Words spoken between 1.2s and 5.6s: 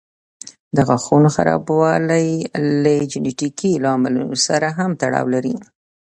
خرابوالی له جینيټیکي لاملونو سره هم تړاو لري.